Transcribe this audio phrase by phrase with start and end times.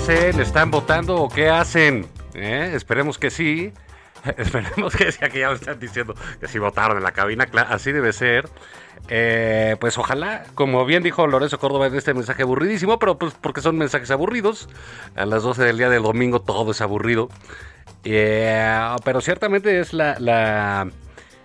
[0.00, 0.40] Hacen?
[0.40, 2.06] ¿Están votando o qué hacen?
[2.32, 2.72] ¿Eh?
[2.74, 3.70] Esperemos que sí.
[4.38, 8.14] Esperemos que aquí ya me están diciendo que sí votaron en la cabina, así debe
[8.14, 8.48] ser.
[9.08, 13.60] Eh, pues ojalá, como bien dijo Lorenzo Córdoba en este mensaje aburridísimo, pero pues porque
[13.60, 14.70] son mensajes aburridos.
[15.16, 17.28] A las 12 del día del domingo todo es aburrido.
[18.04, 20.88] Eh, pero ciertamente es la, la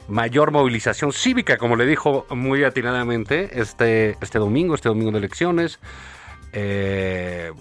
[0.07, 5.79] mayor movilización cívica, como le dijo muy atinadamente este, este domingo, este domingo de elecciones.
[6.53, 7.51] Eh,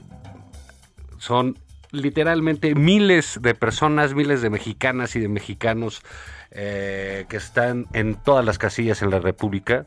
[1.24, 1.56] son
[1.90, 6.02] literalmente miles de personas, miles de mexicanas y de mexicanos
[6.50, 9.86] eh, que están en todas las casillas en la República.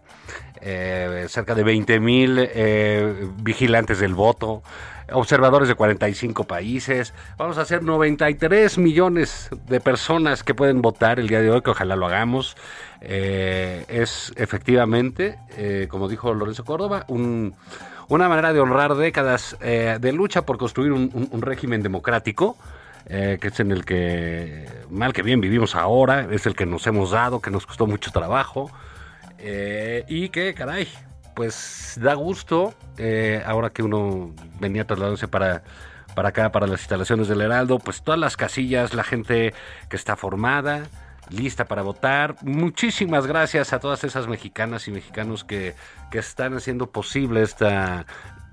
[0.61, 4.63] Eh, cerca de 20 mil eh, vigilantes del voto,
[5.11, 7.13] observadores de 45 países.
[7.38, 11.69] Vamos a hacer 93 millones de personas que pueden votar el día de hoy, que
[11.69, 12.58] ojalá lo hagamos.
[12.99, 15.38] Es efectivamente,
[15.88, 17.53] como dijo Lorenzo Córdoba, un,
[18.09, 22.58] una manera de honrar décadas eh, de lucha por construir un, régimen democrático.
[23.09, 26.86] eh, que es en el que mal que bien vivimos ahora, es el que nos
[26.87, 28.70] hemos dado, que nos costó mucho trabajo,
[29.37, 30.89] eh, y que, caray,
[31.33, 32.73] pues da gusto,
[33.45, 35.64] ahora que uno venía trasladándose para,
[36.15, 39.54] para acá, para las instalaciones del Heraldo, pues todas las casillas, la gente
[39.87, 40.83] que está formada,
[41.30, 42.36] lista para votar.
[42.43, 45.73] Muchísimas gracias a todas esas mexicanas y mexicanos que,
[46.11, 48.05] que están haciendo posible esta,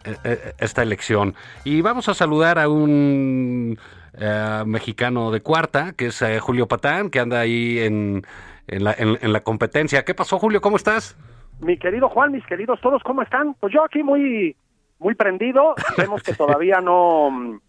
[0.05, 1.35] eh, eh, esta elección.
[1.65, 3.79] Y vamos a saludar a un
[4.19, 8.23] eh, mexicano de cuarta, que es Julio Patán, que anda ahí en,
[8.67, 10.05] en, la, en- en la competencia.
[10.05, 10.61] ¿Qué pasó, Julio?
[10.61, 11.17] ¿Cómo estás?
[11.61, 13.55] Mi querido Juan, mis queridos todos, ¿cómo están?
[13.61, 14.57] Pues yo aquí muy
[14.99, 15.75] muy prendido.
[15.97, 17.61] Vemos que todavía no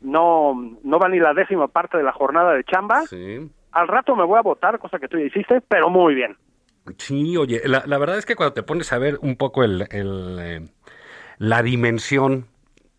[0.00, 3.02] no no va ni la décima parte de la jornada de chamba.
[3.06, 3.50] Sí.
[3.72, 6.36] Al rato me voy a votar, cosa que tú ya hiciste, pero muy bien.
[6.98, 10.38] Sí, oye, la, verdad es que cuando te pones a ver un poco el, el,
[10.40, 10.68] eh,
[11.38, 12.46] la dimensión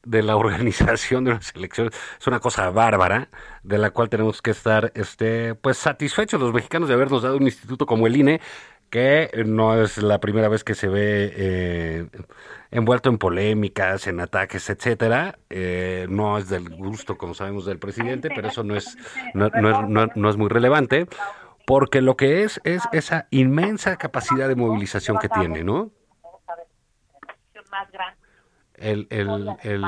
[0.05, 3.29] de la organización de unas elecciones es una cosa bárbara
[3.63, 7.43] de la cual tenemos que estar este pues satisfechos los mexicanos de habernos dado un
[7.43, 8.41] instituto como el INE
[8.93, 12.07] que no es la primera vez que se ve eh,
[12.69, 15.39] envuelto en polémicas, en ataques, etcétera.
[15.49, 18.95] Eh, no es del gusto, como sabemos, del presidente, pero eso no es,
[19.33, 21.07] no, no no- no es muy relevante,
[21.65, 25.89] porque lo que es es esa inmensa capacidad de movilización que tiene, ¿no?
[28.83, 29.27] El, el-
[29.63, 29.83] el-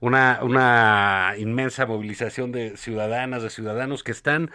[0.00, 4.50] una, una inmensa movilización de ciudadanas, de ciudadanos que están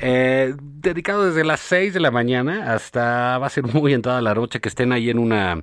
[0.00, 4.34] eh, dedicados desde las 6 de la mañana hasta va a ser muy entrada la
[4.34, 5.60] noche, que estén ahí en una,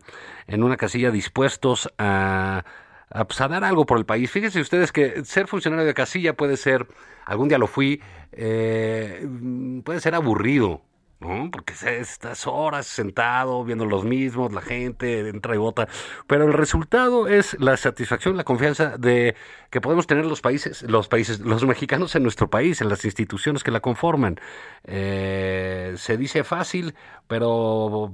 [0.48, 2.64] en una casilla dispuestos a,
[3.10, 4.30] a, pues, a dar algo por el país.
[4.32, 6.88] Fíjense ustedes que ser funcionario de casilla puede ser,
[7.26, 9.28] algún día lo fui, eh,
[9.84, 10.82] puede ser aburrido.
[11.22, 11.50] ¿No?
[11.52, 15.88] Porque estás horas sentado viendo los mismos, la gente entra y vota,
[16.28, 19.36] pero el resultado es la satisfacción, la confianza de
[19.70, 23.64] que podemos tener los países, los países, los mexicanos en nuestro país, en las instituciones
[23.64, 24.40] que la conforman.
[24.84, 26.96] Eh, se dice fácil,
[27.28, 28.12] pero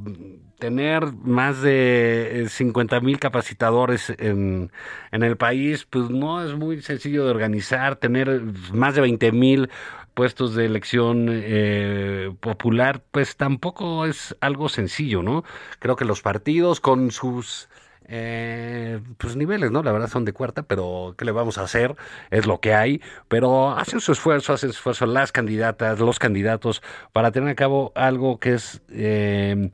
[0.60, 4.72] tener más de 50 mil capacitadores en,
[5.12, 8.42] en el país, pues no es muy sencillo de organizar, tener
[8.74, 9.70] más de 20 mil
[10.18, 15.44] puestos de elección eh, popular, pues tampoco es algo sencillo, ¿no?
[15.78, 17.70] Creo que los partidos con sus
[18.08, 19.84] eh, pues niveles, ¿no?
[19.84, 21.96] La verdad son de cuarta, pero ¿qué le vamos a hacer?
[22.32, 26.82] Es lo que hay, pero hacen su esfuerzo, hacen su esfuerzo las candidatas, los candidatos,
[27.14, 29.70] para tener a cabo algo que es eh,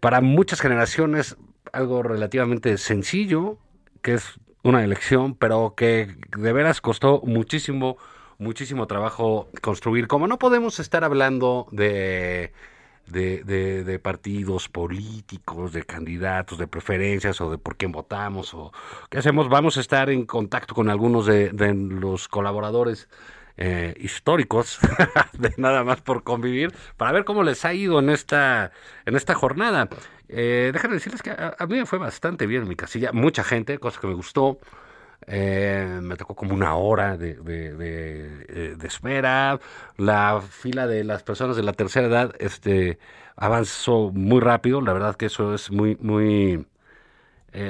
[0.00, 1.38] para muchas generaciones
[1.72, 3.56] algo relativamente sencillo,
[4.02, 7.96] que es una elección, pero que de veras costó muchísimo
[8.38, 10.08] muchísimo trabajo construir.
[10.08, 12.52] Como no podemos estar hablando de,
[13.06, 18.72] de, de, partidos políticos, de candidatos, de preferencias o de por quién votamos o
[19.10, 19.48] qué hacemos.
[19.48, 23.08] Vamos a estar en contacto con algunos de, de los colaboradores
[23.58, 24.78] eh, históricos,
[25.32, 28.72] de nada más por convivir, para ver cómo les ha ido en esta,
[29.06, 29.88] en esta jornada.
[30.28, 33.78] Eh, déjenme decirles que a, mí me fue bastante bien en mi casilla, mucha gente,
[33.78, 34.58] cosa que me gustó.
[35.26, 37.74] Eh, me tocó como una hora de, de,
[38.76, 39.60] de, espera.
[39.96, 42.98] La fila de las personas de la tercera edad este,
[43.36, 44.80] avanzó muy rápido.
[44.80, 46.66] La verdad que eso es muy, muy,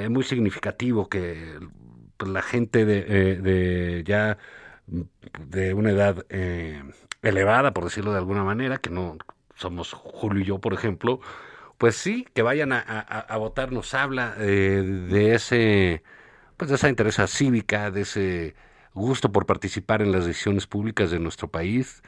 [0.09, 1.57] muy significativo que
[2.17, 4.37] pues, la gente de, ya
[5.39, 6.83] de una edad eh,
[7.21, 9.17] elevada, por decirlo de alguna manera, que no
[9.55, 11.19] somos Julio y yo, por ejemplo,
[11.77, 16.03] pues sí, que vayan a, votar nos habla eh, de ese,
[16.57, 18.55] pues de esa interés cívica, de ese
[18.93, 22.01] gusto por participar en las decisiones públicas de nuestro país.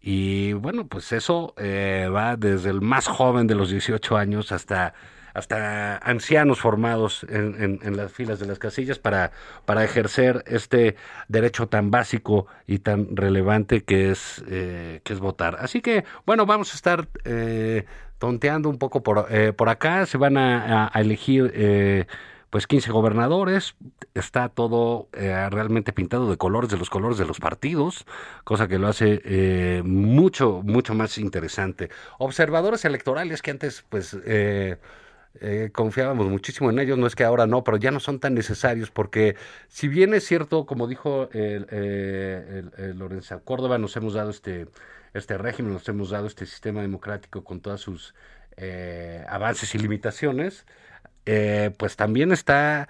[0.00, 4.94] Y bueno, pues eso eh, va desde el más joven de los 18 años hasta
[5.34, 9.32] hasta ancianos formados en, en, las filas de las casillas para,
[9.64, 10.96] para ejercer este
[11.26, 15.56] derecho tan básico y tan relevante que es, eh, que es votar.
[15.58, 17.86] Así que, bueno, vamos a estar eh,
[18.18, 19.26] tonteando un poco por,
[19.56, 20.04] por acá.
[20.04, 21.50] Se van a, elegir
[22.52, 23.74] pues 15 gobernadores,
[24.14, 28.04] está todo realmente pintado de colores, de los colores de los partidos,
[28.44, 31.88] cosa que lo hace mucho, mucho más interesante.
[32.18, 34.14] Observadores electorales que antes, pues,
[35.40, 38.34] eh, confiábamos muchísimo en ellos, no es que ahora no, pero ya no son tan
[38.34, 39.36] necesarios porque
[39.68, 44.66] si bien es cierto, como dijo el, eh, Lorenzo Córdoba, nos hemos dado este,
[45.14, 48.14] este régimen, nos hemos dado este sistema democrático con todas sus
[48.58, 50.66] eh, avances y limitaciones,
[51.24, 52.88] pues también está...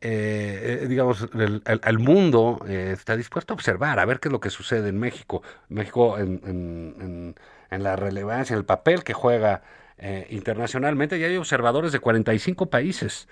[0.00, 4.98] digamos, el, mundo está dispuesto a observar, a ver qué es lo que sucede en
[4.98, 5.42] México.
[5.68, 7.34] México en, en,
[7.70, 9.62] en la relevancia, en el papel que juega
[9.98, 13.28] eh, internacionalmente ya hay observadores de 45 países.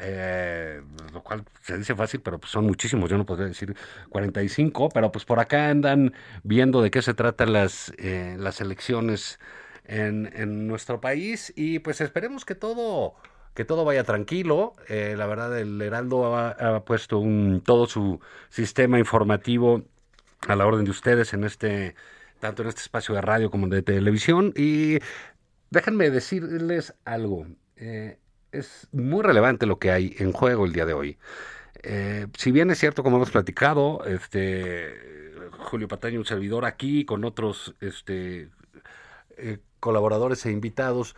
[0.00, 3.76] Eh, lo cual se dice fácil, pero pues son muchísimos, yo no podría decir
[4.08, 9.38] 45, pero pues por acá andan viendo de qué se tratan las, eh, las elecciones
[9.84, 13.14] en, en, nuestro país y pues esperemos que todo
[13.54, 14.74] que todo vaya tranquilo.
[14.88, 19.82] la verdad, el Heraldo ha, puesto un, todo su sistema informativo
[20.46, 21.94] a la orden de ustedes en este
[22.38, 25.00] tanto en este espacio de radio como de televisión y
[25.70, 27.46] Déjenme decirles algo.
[27.76, 28.18] Eh,
[28.52, 31.18] es muy relevante lo que hay en juego el día de hoy.
[31.82, 34.94] Eh, si bien es cierto, como hemos platicado, este
[35.58, 38.48] Julio Pataño, un servidor aquí, con otros este,
[39.36, 41.14] eh, colaboradores e invitados,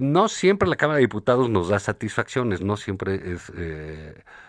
[0.00, 3.52] no siempre la Cámara de Diputados nos da satisfacciones, no siempre es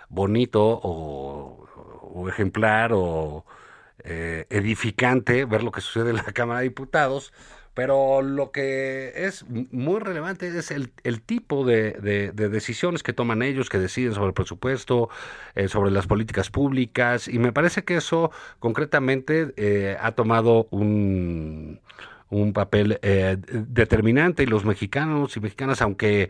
[0.09, 3.45] bonito o, ejemplar o
[4.03, 7.33] edificante ver lo que sucede en la Cámara de Diputados
[7.73, 13.41] pero lo que es muy relevante es el, el tipo de, de, decisiones que toman
[13.41, 15.09] ellos, que deciden sobre el presupuesto,
[15.55, 21.79] eh, sobre las políticas públicas, y me parece que eso concretamente eh, ha tomado un,
[22.31, 26.29] un papel eh, determinante y los mexicanos y mexicanas, aunque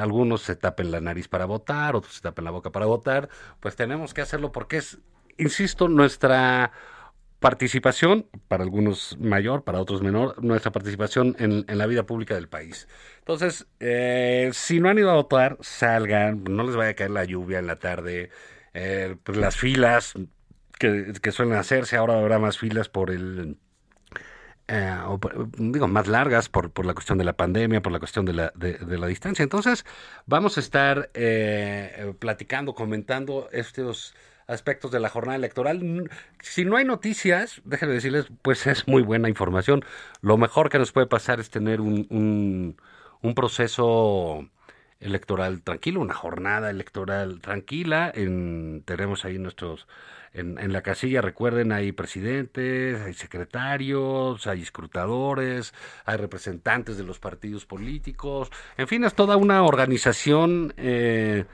[0.00, 3.28] algunos se tapen la nariz para votar, otros se tapen la boca para votar,
[3.60, 4.98] pues tenemos que hacerlo porque es,
[5.36, 6.72] insisto, nuestra
[7.44, 12.88] participación, para algunos mayor, para otros menor, nuestra participación en, la vida pública del país.
[13.18, 17.24] Entonces, eh, si no han ido a votar, salgan, no les vaya a caer la
[17.24, 18.30] lluvia en la tarde,
[18.72, 20.14] eh, pues las filas
[20.78, 23.58] que, suelen hacerse, ahora habrá más filas por el...
[24.66, 24.96] Eh,
[25.58, 28.52] digo, más largas por, por la cuestión de la pandemia, por la cuestión de la,
[28.54, 29.42] de, la distancia.
[29.42, 29.84] Entonces,
[30.26, 31.10] vamos a estar
[32.18, 34.14] platicando, comentando estos
[34.46, 36.10] aspectos de la jornada electoral.
[36.40, 39.84] Si no hay noticias, déjenme decirles, pues es muy buena información.
[40.20, 42.76] Lo mejor que nos puede pasar es tener un,
[43.22, 44.48] un, proceso
[45.00, 48.12] electoral tranquilo, una jornada electoral tranquila.
[48.14, 49.86] En, tenemos ahí nuestros,
[50.34, 55.72] en, la casilla, recuerden, hay presidentes, hay secretarios, hay escrutadores,
[56.04, 60.74] hay representantes de los partidos políticos, en fin, es toda una organización.
[60.76, 61.44] Eh,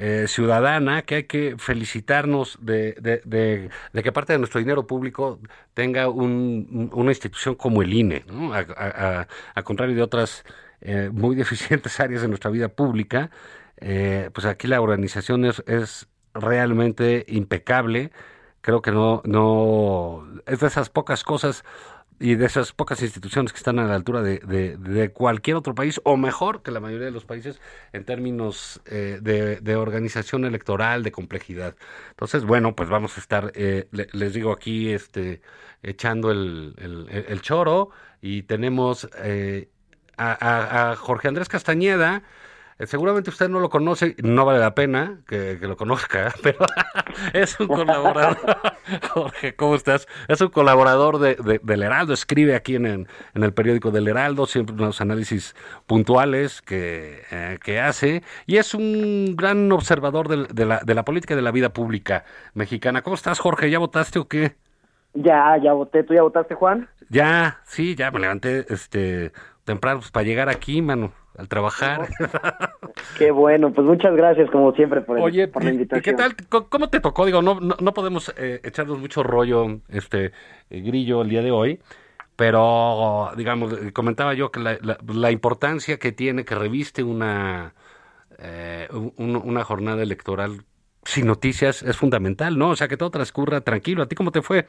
[0.00, 2.92] eh, ciudadana que hay que felicitarnos de,
[3.24, 5.40] de, que parte de nuestro dinero público
[5.74, 8.24] tenga una institución como el INE,
[8.76, 9.26] a,
[9.64, 10.44] contrario de otras
[10.82, 13.32] eh, muy deficientes áreas de nuestra vida pública,
[13.78, 16.06] eh, pues aquí la organización es, es
[16.40, 18.10] realmente impecable.
[18.60, 21.64] Creo que no, no es de esas pocas cosas
[22.20, 26.00] y de esas pocas instituciones que están a la altura de, de, cualquier otro país,
[26.04, 27.60] o mejor que la mayoría de los países
[27.92, 31.76] en términos eh, de, organización electoral, de complejidad.
[32.10, 35.42] Entonces, bueno, pues vamos a estar, eh, les digo aquí, este,
[35.82, 36.74] echando el,
[37.28, 37.90] el, choro
[38.20, 39.08] y tenemos...
[39.18, 39.68] Eh,
[40.20, 42.24] a, a Jorge Andrés Castañeda,
[42.86, 46.58] seguramente usted no lo conoce, no vale la pena que, lo conozca, pero
[47.32, 48.38] es un colaborador.
[49.10, 50.06] Jorge, ¿cómo estás?
[50.28, 54.74] Es un colaborador de, del Heraldo, escribe aquí en, en, el periódico del Heraldo, siempre
[54.74, 55.54] unos análisis
[55.86, 61.04] puntuales que, eh, que hace, y es un gran observador de, de, la, de la
[61.04, 63.02] política de la vida pública mexicana.
[63.02, 63.70] ¿Cómo estás, Jorge?
[63.70, 64.56] ¿Ya votaste o qué?
[65.14, 66.04] Ya, ya voté.
[66.04, 66.88] ¿Tú ya votaste, Juan?
[67.08, 69.32] Ya, sí, ya me levanté este
[69.68, 72.08] temprano pues, para llegar aquí, mano al trabajar.
[73.18, 76.00] Qué bueno, pues muchas gracias como siempre por, el, por la invitación.
[76.00, 76.34] ¿y qué tal?
[76.68, 77.26] ¿Cómo te tocó?
[77.26, 80.32] Digo, no, no, podemos eh, echarnos mucho rollo, este
[80.70, 81.80] eh, grillo, el día de hoy,
[82.34, 87.74] pero digamos, eh, comentaba yo que la, la, importancia que tiene que reviste una,
[88.38, 90.62] eh, una jornada electoral
[91.04, 92.70] sin noticias es fundamental, ¿no?
[92.70, 94.02] O sea, que todo transcurra tranquilo.
[94.02, 94.66] ¿A ti cómo te fue?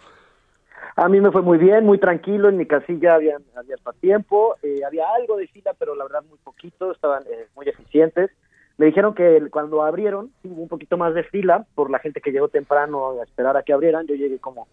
[0.99, 4.81] A mí me fue muy bien, muy tranquilo, en mi casilla había, había tiempo, eh,
[4.85, 8.31] había algo de fila, pero la verdad muy poquito, estaban eh, muy eficientes.
[8.77, 12.49] Me dijeron que cuando abrieron, un poquito más de fila por la gente que llegó
[12.49, 14.67] temprano a esperar a que abrieran, yo llegué como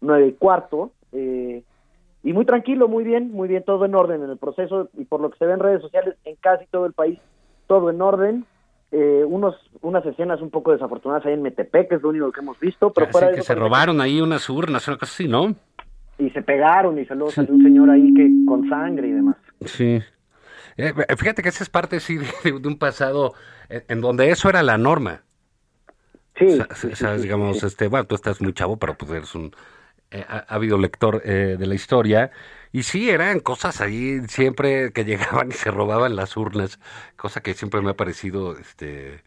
[0.00, 1.62] nueve y cuarto, eh,
[2.22, 5.20] y muy tranquilo, muy bien, muy bien, todo en orden en el proceso, y por
[5.20, 7.20] lo que se ve en redes sociales, en casi todo el país,
[7.66, 8.46] todo en orden,
[8.92, 12.58] unos unas escenas un poco desafortunadas ahí en Metepec, que es lo único que hemos
[12.58, 15.54] visto, pero para que se robaron ahí unas urnas, una cosa así, ¿no?
[16.18, 19.36] y se pegaron y salió, salió un señor ahí que con sangre y demás.
[19.64, 20.00] Sí.
[20.76, 23.34] Eh, fíjate que esa es parte sí de, un pasado
[23.68, 25.22] en, donde eso era la norma.
[26.38, 26.58] Sí.
[27.22, 29.52] digamos, este, bueno, tú estás muy chavo, pero pues eres un
[30.10, 32.30] eh, ha, habido lector eh, de la historia
[32.72, 36.78] y sí eran cosas ahí siempre que llegaban y se robaban las urnas,
[37.16, 39.22] cosa que siempre me ha parecido este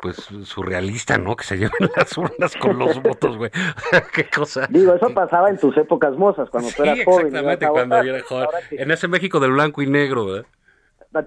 [0.00, 1.34] pues surrealista, ¿no?
[1.34, 3.50] Que se lleven las urnas con los votos, güey.
[4.14, 4.68] Qué cosa.
[4.70, 7.26] Digo, eso pasaba en tus épocas mozas, cuando tú eras joven.
[7.26, 8.48] Exactamente, cuando yo era joven.
[8.70, 10.46] En ese México del blanco y negro, ¿verdad?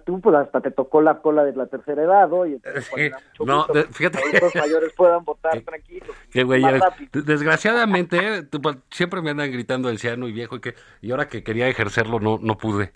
[0.05, 2.59] Tú, pues hasta te tocó la cola de la tercera edad, oye.
[2.81, 3.11] Sí.
[3.43, 4.19] No, fíjate.
[4.31, 6.09] Que los mayores puedan votar tranquilos.
[6.31, 6.63] Qué güey,
[7.11, 11.67] desgraciadamente, pues, siempre me andan gritando anciano y viejo y que y ahora que quería
[11.67, 12.93] ejercerlo no no pude.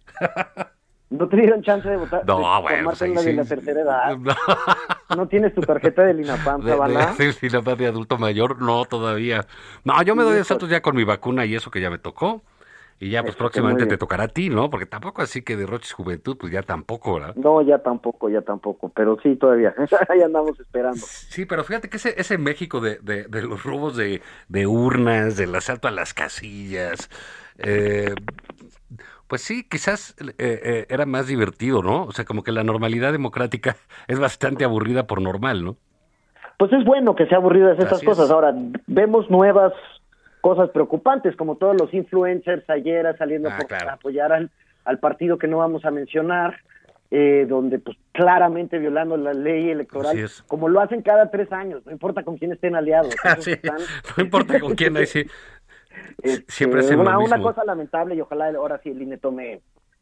[1.10, 2.26] ¿No te dieron chance de votar?
[2.26, 2.92] No, bueno.
[2.98, 4.18] Pues de la tercera edad.
[5.16, 5.28] No.
[5.28, 8.62] tienes tu tarjeta del INAPAM, de, de, INAPAM de adulto mayor?
[8.62, 9.46] No, todavía.
[9.84, 12.00] No, yo me doy el salto ya con mi vacuna y eso que ya me
[12.00, 12.44] tocó.
[12.98, 14.70] Y ya, pues próximamente te tocará a ti, ¿no?
[14.70, 17.36] Porque tampoco así que derroches juventud, pues ya tampoco, ¿verdad?
[17.36, 19.76] No, ya tampoco, ya tampoco, pero sí, todavía.
[20.10, 21.02] Ahí andamos esperando.
[21.06, 25.36] Sí, pero fíjate que ese, ese México de, de, de los robos de, de urnas,
[25.36, 27.10] del asalto a las casillas,
[27.58, 28.16] eh,
[29.28, 32.04] pues sí, quizás eh, eh, era más divertido, ¿no?
[32.04, 33.76] O sea, como que la normalidad democrática
[34.08, 35.76] es bastante aburrida por normal, ¿no?
[36.58, 38.32] Pues es bueno que sea aburrida esas cosas.
[38.32, 38.56] Ahora,
[38.88, 39.74] vemos nuevas
[40.46, 44.52] cosas preocupantes, como todos los influencers ayer saliendo ah, a apoyar al,
[44.84, 46.58] al, partido que no vamos a mencionar,
[47.10, 51.92] eh, donde pues claramente violando la ley electoral, como lo hacen cada tres años, no
[51.92, 53.16] importa con quién estén aliados.
[54.18, 55.26] no importa con quién, ahí sí.
[56.48, 59.62] Siempre es una, una cosa lamentable y ojalá ahora sí el INE tome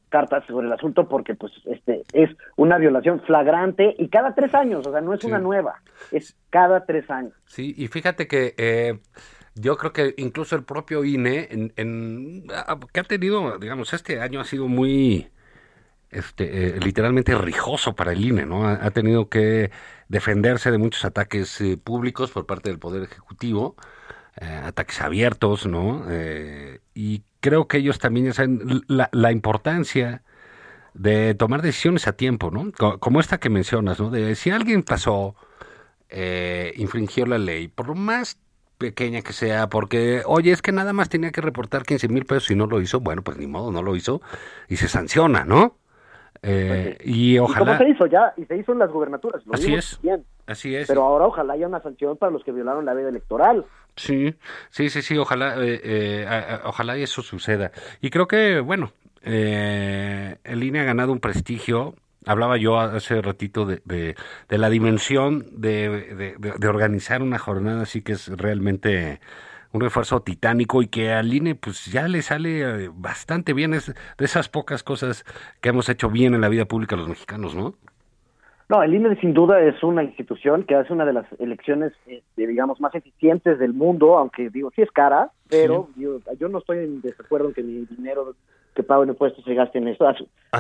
[0.10, 4.86] cartas sobre el asunto porque pues este es una violación flagrante y cada tres años,
[4.86, 5.82] o sea, no es una nueva,
[6.12, 7.32] es cada tres años.
[7.46, 9.00] Sí, y fíjate que eh,
[9.56, 14.40] yo creo que incluso el propio INE, en, ah, que ha tenido, digamos, este año
[14.40, 15.30] ha sido muy,
[16.10, 18.68] este, eh, literalmente rijoso para el INE, ¿no?
[18.68, 19.72] Ha, tenido que
[20.10, 23.76] defenderse de muchos ataques eh, públicos por parte del Poder Ejecutivo.
[24.42, 26.06] Eh, ataques abiertos, ¿no?
[26.96, 30.24] Y creo que ellos también saben la, la, importancia
[30.96, 32.72] de tomar decisiones a tiempo, ¿no?
[33.00, 34.10] Como esta que mencionas, ¿no?
[34.10, 35.36] De si alguien pasó,
[36.76, 38.40] infringió la ley, por más
[38.84, 42.52] pequeña que sea, porque, oye, es que nada más tenía que reportar 15 mil pesos
[42.52, 44.22] y no lo hizo, bueno, pues ni modo, no lo hizo
[44.68, 45.78] y se sanciona, ¿no?
[46.42, 47.62] Eh, pues y ojalá.
[47.62, 48.34] ¿Y cómo se hizo ya?
[48.36, 49.42] Y se hizo en las gubernaturas.
[49.54, 50.02] así es.
[50.46, 50.90] Así es.
[50.90, 53.64] Pero ahora ojalá haya una sanción para los que violaron la ley electoral.
[53.96, 54.36] Sí,
[54.70, 55.18] sí, sí, sí.
[55.18, 57.72] Ojalá, eh, eh, ojalá eso suceda.
[58.02, 61.96] Y creo que, bueno, eh, el INE ha ganado un prestigio.
[62.26, 64.16] Hablaba yo hace ratito de, de,
[64.50, 69.20] de la dimensión de, de, organizar una jornada así que es realmente
[69.72, 73.88] un esfuerzo titánico y que al INE pues ya le sale eh, bastante bien, es
[73.88, 75.26] de esas pocas cosas
[75.62, 77.74] que hemos hecho bien en la vida pública los mexicanos, ¿no?
[78.70, 82.48] No, el INE sin duda es una institución que hace una de las elecciones, este,
[82.48, 87.02] digamos, más eficientes del mundo, aunque digo, sí es cara, pero yo, no estoy en
[87.02, 88.36] desacuerdo en que mi dinero
[88.74, 90.06] que pago en impuestos se gaste en esto.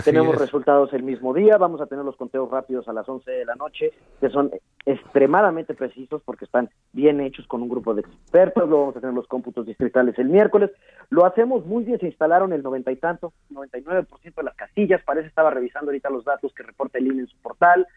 [0.03, 3.45] Tenemos resultados el mismo día, vamos a tener los conteos rápidos a las 11 de
[3.45, 4.51] la noche, que son
[4.85, 9.15] extremadamente precisos porque están bien hechos con un grupo de expertos, luego vamos a tener
[9.15, 10.71] los cómputos distritales el miércoles,
[11.09, 15.27] lo hacemos muy bien, se instalaron el noventa y tanto, 99% de las casillas, parece
[15.27, 17.87] estaba revisando ahorita los datos que reporta el INE en su portal,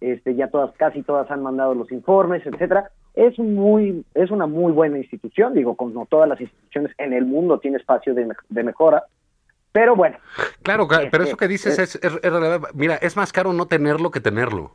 [0.00, 4.72] este ya todas, casi todas han mandado los informes, etcétera, es muy, es una muy
[4.72, 9.04] buena institución, digo, como todas las instituciones en el mundo tiene espacio de, de mejora,
[9.76, 10.16] pero bueno.
[10.62, 12.32] Claro, pero eso que dices es, es, es,
[12.72, 14.70] mira, es más caro no tenerlo que tenerlo.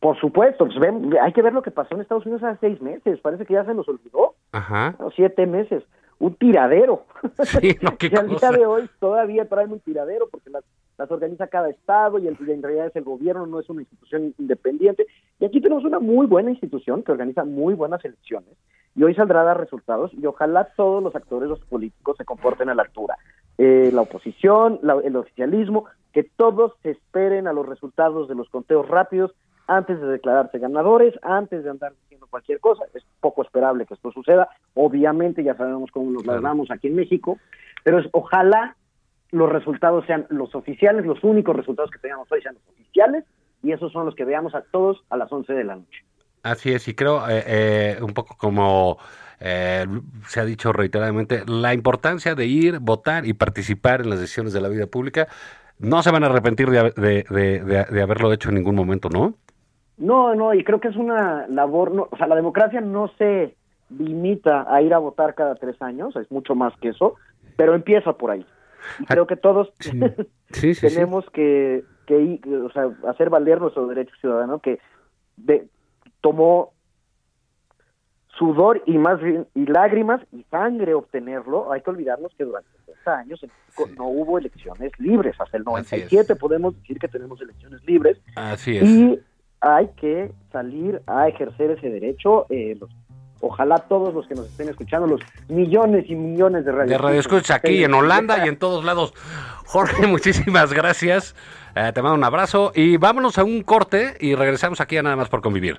[0.00, 2.82] Por supuesto, pues ven, hay que ver lo que pasó en Estados Unidos hace seis
[2.82, 4.34] meses, parece que ya se nos olvidó.
[4.52, 4.94] Ajá.
[5.16, 5.82] Siete meses,
[6.22, 7.04] un tiradero.
[7.44, 8.50] Sí, no, qué y al cosa.
[8.50, 10.62] día de hoy todavía traen un tiradero porque las,
[10.96, 13.82] las organiza cada estado y, el, y en realidad es el gobierno, no es una
[13.82, 15.04] institución independiente.
[15.40, 18.54] Y aquí tenemos una muy buena institución que organiza muy buenas elecciones
[18.94, 22.68] y hoy saldrá a dar resultados y ojalá todos los actores, los políticos se comporten
[22.68, 23.18] a la altura.
[23.58, 28.48] Eh, la oposición, la, el oficialismo, que todos se esperen a los resultados de los
[28.48, 29.34] conteos rápidos
[29.76, 32.84] antes de declararse ganadores, antes de andar diciendo cualquier cosa.
[32.94, 34.48] Es poco esperable que esto suceda.
[34.74, 36.64] Obviamente ya sabemos cómo nos Claro.
[36.70, 37.38] aquí en México,
[37.84, 38.76] pero es, ojalá
[39.30, 43.24] los resultados sean los oficiales, los únicos resultados que tengamos hoy sean los oficiales
[43.62, 46.04] y esos son los que veamos a todos a las 11 de la noche.
[46.42, 48.98] Así es, y creo eh, eh, un poco como
[49.40, 49.86] eh,
[50.26, 54.60] se ha dicho reiteradamente, la importancia de ir, votar y participar en las decisiones de
[54.60, 55.28] la vida pública.
[55.78, 59.08] No se van a arrepentir de, de, de, de, de haberlo hecho en ningún momento,
[59.08, 59.34] ¿no?
[60.02, 63.54] No, no, y creo que es una labor, no, o sea, la democracia no se
[63.88, 67.14] limita a ir a votar cada tres años, es mucho más que eso,
[67.56, 68.44] pero empieza por ahí.
[68.98, 70.00] Y creo que todos Sí,
[70.50, 70.88] sí, sí.
[70.88, 74.80] tenemos que, que o sea, hacer valer nuestro derecho ciudadano que
[75.36, 75.68] de,
[76.20, 76.72] tomó
[78.38, 79.20] sudor y más
[79.54, 81.70] y lágrimas y sangre obtenerlo.
[81.70, 85.36] Hay que olvidarnos que durante 60 años en México no hubo elecciones libres.
[85.38, 86.10] Hasta el Así es.
[86.10, 88.82] 97 podemos decir que tenemos elecciones libres Así es.
[88.82, 89.20] y
[89.62, 92.46] hay que salir a ejercer ese derecho.
[92.50, 92.90] eh, los-
[93.44, 97.18] ojalá todos los que nos estén escuchando, los millones y millones de radio De Radio
[97.20, 99.14] Escucha aquí en Holanda y en todos lados.
[99.66, 101.34] Jorge, muchísimas gracias.
[101.74, 105.16] Eh, te mando un abrazo y vámonos a un corte y regresamos aquí a Nada
[105.16, 105.78] más por convivir.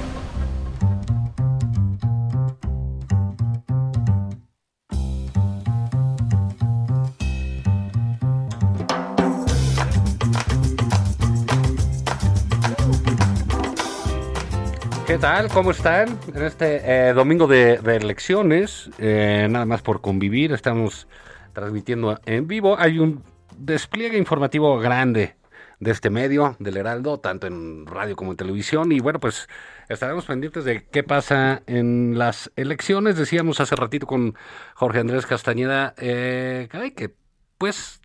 [15.21, 15.49] Tal?
[15.49, 16.17] ¿Cómo están?
[16.33, 21.07] En este eh, domingo de, elecciones, eh, nada más por convivir, estamos
[21.53, 22.75] transmitiendo en vivo.
[22.79, 23.23] Hay un
[23.55, 25.35] despliegue informativo grande
[25.79, 28.91] de este medio, del Heraldo, tanto en radio como en televisión.
[28.91, 29.47] Y bueno, pues
[29.89, 33.15] estaremos pendientes de qué pasa en las elecciones.
[33.15, 34.33] Decíamos hace ratito con
[34.73, 37.13] Jorge Andrés Castañeda, eh, que
[37.59, 38.01] pues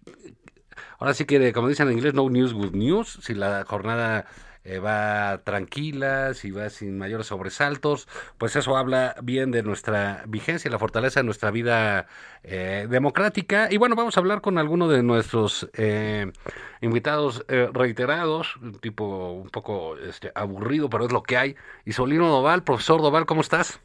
[0.99, 3.21] ahora sí que, como dicen en inglés, no news, good news.
[3.23, 4.27] Si la jornada
[4.67, 10.69] eh, va tranquila, si va sin mayores sobresaltos, pues eso habla bien de nuestra vigencia
[10.69, 12.07] y la fortaleza de nuestra vida
[12.43, 13.69] eh, democrática.
[13.71, 16.33] Y bueno, vamos a hablar con alguno de nuestros eh,
[16.81, 21.55] invitados eh, reiterados, un tipo un poco este, aburrido, pero es lo que hay.
[21.85, 23.81] Isolino Doval, profesor Doval, ¿cómo estás?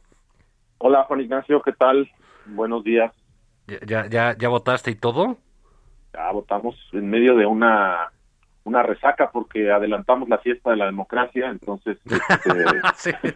[0.80, 2.10] Hola Juan Ignacio, ¿qué tal?
[2.48, 3.14] Buenos días.
[3.68, 5.38] ¿Ya, ya, ya, ya votaste y todo?
[6.14, 8.12] Ya votamos en medio de una
[8.64, 13.36] una resaca porque adelantamos la fiesta de la democracia, entonces este.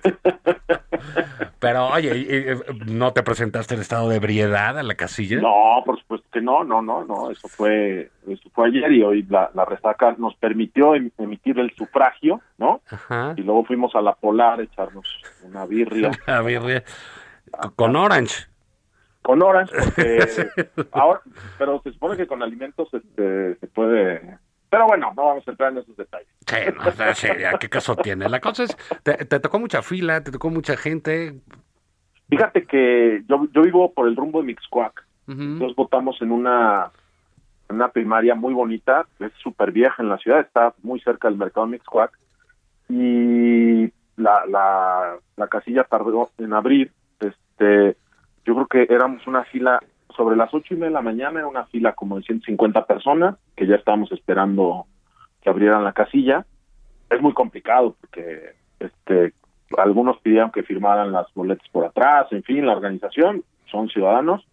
[1.59, 5.39] Pero oye, ¿y- y- ¿no te presentaste en estado de ebriedad a la casilla?
[5.39, 9.23] no, por supuesto que no, no, no, no, eso fue eso fue ayer y hoy
[9.23, 12.81] la, la resaca nos permitió em- emitir el sufragio, ¿no?
[12.89, 13.33] Ajá.
[13.37, 15.05] Y luego fuimos a la Polar a echarnos
[15.43, 16.11] una birria.
[16.27, 16.83] A ver, eh,
[17.75, 18.45] con Orange.
[19.21, 20.19] con horas, porque
[20.91, 21.21] ahora,
[21.57, 24.37] pero se supone que con alimentos este, se puede
[24.75, 26.27] pero bueno, no vamos a entrar en esos detalles.
[26.45, 28.27] Sí, no, seria, ¿qué caso tiene?
[28.27, 31.39] La cosa es, te, tocó mucha fila, te tocó mucha gente.
[32.27, 35.05] Fíjate que yo, yo vivo por el rumbo de Mixcoac.
[35.27, 36.91] Nos votamos en una,
[37.69, 41.67] una primaria muy bonita, es súper vieja en la ciudad, está muy cerca del mercado
[41.67, 42.11] Mixcoac.
[42.89, 43.85] Y
[44.17, 46.91] la, la, la casilla tardó en abrir.
[47.21, 47.95] Este,
[48.43, 49.81] yo creo que éramos una fila
[50.15, 53.35] sobre las ocho y media de la mañana era una fila como de 150 personas
[53.55, 54.85] que ya estábamos esperando
[55.41, 56.45] que abrieran la casilla.
[57.09, 59.33] Es muy complicado porque este
[59.77, 64.47] algunos pidieron que firmaran las boletas por atrás, en fin, la organización son ciudadanos,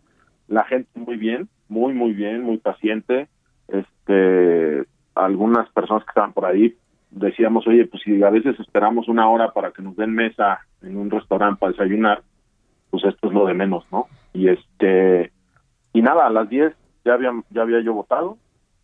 [0.49, 3.29] la gente muy bien, muy muy bien, muy paciente.
[3.69, 6.77] Este algunas personas que estaban por ahí
[7.11, 10.97] decíamos, "Oye, pues si a veces esperamos una hora para que nos den mesa en
[10.97, 12.23] un restaurante para desayunar,
[12.91, 15.31] pues esto es lo de menos, ¿no?" Y este
[15.93, 16.75] y nada, a las 10
[17.05, 18.39] ya había, ya había yo votado,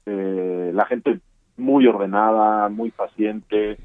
[0.06, 1.20] eh, la gente
[1.56, 3.78] muy ordenada, muy paciente,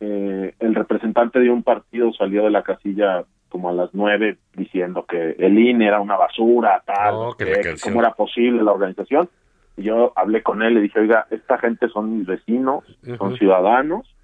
[0.00, 5.06] eh, el representante de un partido salió de la casilla como a las 9 diciendo
[5.06, 7.36] que el INE era una basura, tal, oh,
[7.82, 9.28] cómo era posible la organización.
[9.76, 12.84] Y yo hablé con él y dije, oiga, esta gente son mis vecinos,
[13.18, 14.14] son ciudadanos,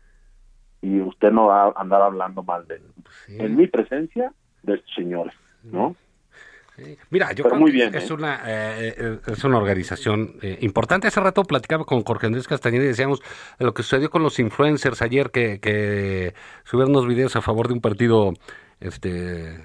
[0.80, 2.90] y usted no va a andar hablando mal de ellos.
[3.28, 4.32] En mi presencia,
[4.62, 5.94] de estos señores, ¿no?
[7.11, 8.14] Mira, yo creo que es, ¿eh?
[8.14, 11.06] una, eh, eh, es una organización importante.
[11.06, 13.20] Hace rato platicaba con Jorge Andrés Castañeda y decíamos
[13.58, 17.74] lo que sucedió con los influencers ayer que, que subieron unos videos a favor de
[17.74, 18.32] un partido
[18.80, 19.61] este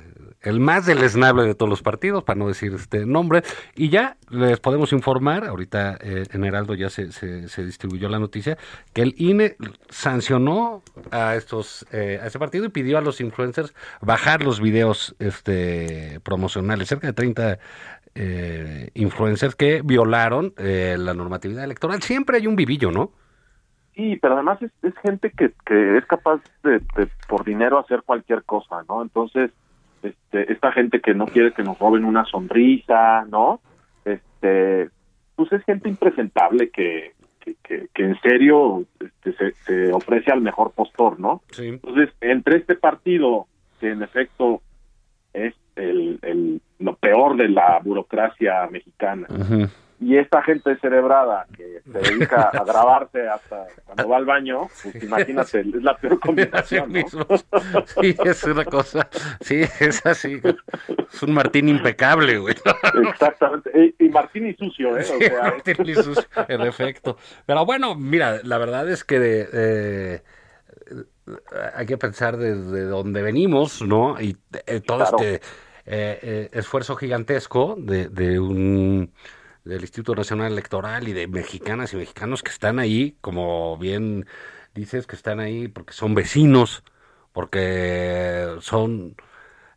[0.48, 3.44] el más deleznable de todos los partidos, para no decir este nombre,
[3.76, 8.58] y ya les podemos informar, ahorita eh, en Heraldo ya se, se, distribuyó la noticia,
[8.94, 9.58] que el INE
[9.90, 15.16] sancionó a estos eh, a ese partido y pidió a los influencers bajar los videos
[15.20, 17.60] este promocionales, cerca de 30
[18.16, 22.02] eh, influencers que violaron la normatividad electoral.
[22.02, 23.12] Siempre hay un vivillo, ¿no?
[23.96, 26.80] Sí, pero además es, gente que, que es capaz de,
[27.28, 29.02] por dinero hacer cualquier cosa, ¿no?
[29.02, 29.52] Entonces,
[30.08, 33.62] este, esta gente que no quiere que nos roben una sonrisa, ¿no?
[34.06, 34.90] Este,
[35.36, 37.14] pues es gente impresentable que,
[37.64, 41.42] que, que, en serio este, se, ofrece al mejor postor, ¿no?
[41.52, 41.68] Sí.
[41.68, 43.48] Entonces, entre este partido,
[43.80, 44.62] que en efecto
[45.34, 49.28] es el, el lo peor de la burocracia mexicana,
[50.00, 55.04] y esta gente cerebrada que se dedica a grabarse hasta cuando va al baño, pues
[55.04, 56.94] imagínate, es la peor combinación.
[58.00, 59.10] Sí, es una cosa,
[59.42, 60.40] sí, es así,
[61.12, 62.56] es un Martín impecable, güey.
[63.10, 65.02] Exactamente, y, Martín y sucio, ¿eh?
[65.02, 67.18] O sea, Martín y sucio, en efecto.
[67.46, 70.22] Pero bueno, mira, la verdad es que eh,
[71.76, 74.22] hay que pensar desde donde venimos, ¿no?
[74.22, 75.42] Y eh, todo este
[75.88, 79.12] eh, esfuerzo gigantesco de, de un
[79.68, 84.26] del Instituto Nacional Electoral y de mexicanas y mexicanos que están ahí, como bien
[84.74, 86.84] dices, que están ahí porque son vecinos,
[87.34, 89.16] porque son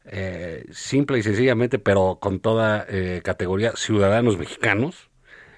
[0.04, 5.10] eh, simple y sencillamente, pero con toda eh, categoría, ciudadanos mexicanos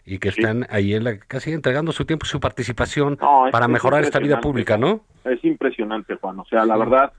[0.05, 3.19] y que están ahí en la casi entregando su tiempo y su participación
[3.53, 5.05] para mejorar esta vida pública, ¿no?
[5.25, 6.41] Es impresionante, Juan.
[6.41, 7.13] O sea, la verdad,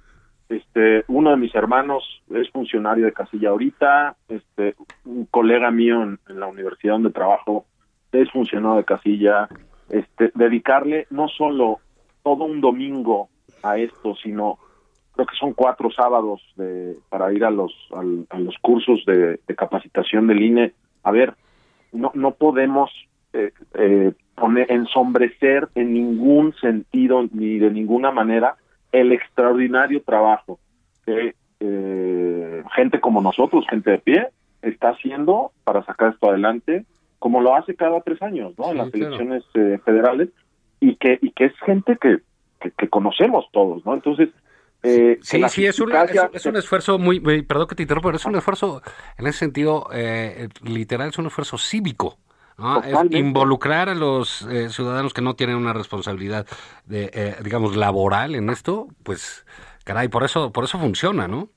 [0.56, 6.20] este, uno de mis hermanos es funcionario de casilla ahorita, este, un colega mío en,
[6.28, 7.66] la universidad donde trabajo
[8.12, 9.50] es funcionario de casilla,
[9.90, 11.80] este, dedicarle no solo
[12.24, 13.30] todo un domingo
[13.64, 14.60] a esto, sino
[15.14, 20.28] creo que son cuatro sábados de, para ir a los, a, los cursos de, capacitación
[20.28, 20.74] del INE.
[21.04, 21.34] A ver,
[21.92, 22.92] no, no podemos
[23.34, 28.58] eh, eh, poner, ensombrecer en ningún sentido ni de ninguna manera
[28.94, 30.60] el extraordinario trabajo
[31.06, 34.28] que eh, gente como nosotros, gente de pie,
[34.62, 36.86] está haciendo para sacar esto adelante,
[37.20, 38.72] como lo hace cada tres años, ¿no?
[38.72, 40.30] en las elecciones eh, federales,
[40.80, 42.20] y que, y que es gente que,
[42.78, 43.94] que, conocemos todos, ¿no?
[43.94, 44.30] Entonces,
[44.84, 45.92] eh, sí, sí, es, un,
[46.34, 48.82] es, un esfuerzo muy, perdón que te interrumpa, pero es un esfuerzo,
[49.18, 52.18] en ese sentido, eh, literal, es un esfuerzo cívico.
[52.86, 56.46] Es involucrar a los eh, ciudadanos que no tienen una responsabilidad,
[56.86, 59.46] de, eh, digamos, laboral en esto, pues,
[59.84, 61.50] caray, por eso, por eso funciona, ¿no?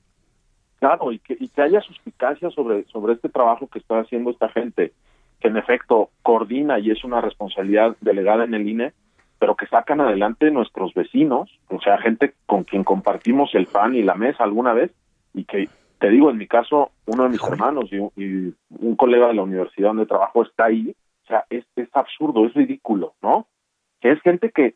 [0.79, 4.49] Claro, y que, y que haya suspicacia sobre, sobre este trabajo que está haciendo esta
[4.49, 4.93] gente,
[5.39, 8.93] que en efecto coordina y es una responsabilidad delegada en el INE,
[9.39, 14.01] pero que sacan adelante nuestros vecinos, o sea, gente con quien compartimos el pan y
[14.01, 14.91] la mesa alguna vez,
[15.33, 19.33] y que te digo, en mi caso, uno de mis hermanos y, un colega de
[19.33, 20.95] la universidad donde trabajo está ahí.
[21.23, 23.47] O sea, es, es absurdo, es ridículo, ¿no?
[23.99, 24.75] Que es gente que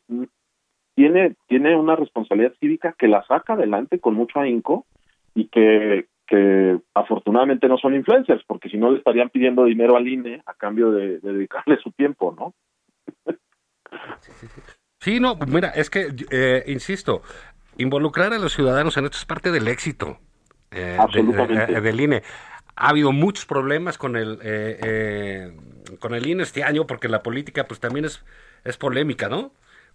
[0.95, 4.86] tiene, tiene una responsabilidad cívica que la saca adelante con mucho ahínco
[5.34, 10.07] y que que afortunadamente no son influencers, porque si no le estarían pidiendo dinero al
[10.07, 12.53] INE a cambio de, dedicarle su tiempo, ¿no?
[14.99, 17.21] Sí, no, mira, es que, eh, insisto,
[17.77, 20.19] involucrar a los ciudadanos en esto es parte del éxito
[20.71, 22.23] eh, eh, del INE.
[22.75, 24.39] Ha habido muchos problemas con el
[25.99, 28.23] con el INE este año porque la política pues también es,
[28.63, 29.51] es polémica, ¿no?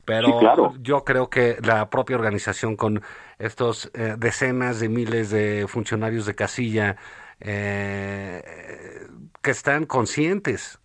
[0.07, 3.03] Pero yo creo que la propia organización con
[3.41, 6.97] estos eh, decenas de miles de funcionarios de casilla
[7.41, 8.41] eh,
[9.43, 10.79] que están conscientes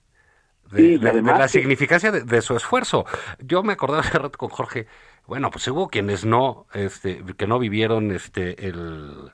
[0.72, 3.06] de, la significancia de, su esfuerzo.
[3.40, 4.88] Yo me acordaba hace rato con Jorge,
[5.28, 9.34] bueno, pues hubo quienes no, este, que no vivieron este, el,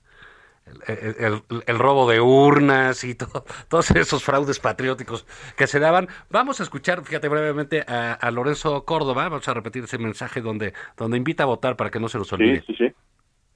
[0.87, 3.15] el, robo de urnas y
[3.69, 5.25] todos esos fraudes patrióticos
[5.55, 6.07] que se daban.
[6.29, 11.17] Vamos a escuchar, fíjate brevemente, a, Lorenzo Córdoba, vamos a repetir ese mensaje donde, donde
[11.17, 12.63] invita a votar para que no se los olvide.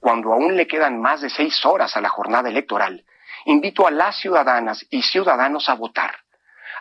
[0.00, 3.04] Cuando aún le quedan más de seis horas a la jornada electoral,
[3.46, 6.16] invito a las ciudadanas y ciudadanos a votar,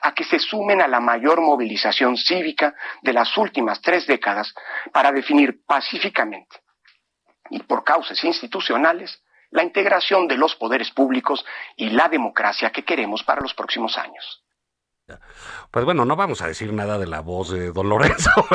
[0.02, 4.54] a que se sumen a la mayor movilización cívica de las últimas tres décadas
[4.92, 6.58] para definir pacíficamente
[7.52, 13.24] y por causas institucionales la integración de los poderes públicos y la democracia que queremos
[13.24, 14.44] para los próximos años.
[15.72, 18.30] Pues bueno, no vamos a decir nada de la voz de Don Lorenzo,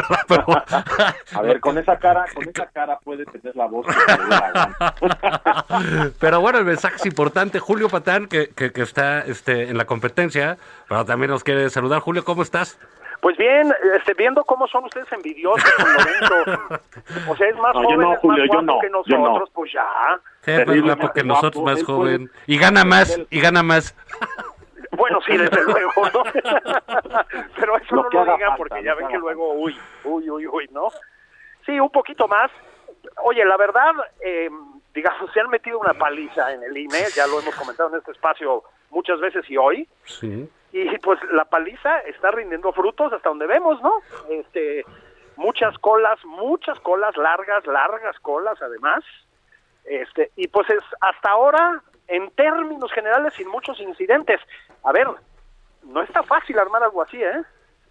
[1.35, 3.87] a ver, con esa cara, con esa cara puede tener la voz.
[6.21, 7.59] pero bueno, el mensaje es importante.
[7.59, 12.01] Julio Patán, que, que, que está este, en la competencia, pero también nos quiere saludar.
[12.01, 12.79] Julio, ¿cómo estás?
[13.21, 16.81] Pues bien, este, viendo cómo son ustedes envidiosos con Lorenzo.
[17.29, 20.21] O sea, es más joven, es más guapo que nosotros, pues ya.
[20.43, 22.31] Sí, es más guapo que nosotros, más joven.
[22.47, 23.95] Y gana más, y gana más.
[24.93, 26.23] Bueno, sí, desde luego, ¿no?
[27.59, 30.89] Pero eso no lo digan porque ya ven que luego, uy, uy, uy, uy, ¿no?
[31.65, 32.51] Sí, un poquito más.
[33.25, 34.49] Oye, la verdad, eh,
[34.95, 38.13] digamos, se han metido una paliza en el INE, ya lo hemos comentado en este
[38.13, 39.89] espacio muchas veces y hoy.
[40.05, 43.93] Sí y pues la paliza está rindiendo frutos hasta donde vemos, ¿no?
[44.29, 44.85] Este,
[45.37, 49.05] muchas colas, muchas colas, largas, largas colas además.
[49.85, 54.41] Este, y pues es hasta ahora, en términos generales, sin muchos incidentes.
[54.85, 55.07] A ver,
[55.85, 57.43] no está fácil armar algo así, ¿eh?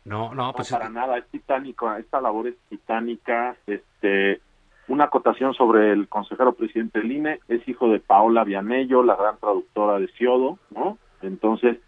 [0.03, 4.39] No, no, pues para nada, es titánico, esta labor es titánica, este,
[4.87, 9.39] una acotación sobre el consejero presidente del INE, es hijo de Paola Vianello, la gran
[9.39, 10.99] traductora de Siodo, ¿no?
[11.23, 11.79] Entonces,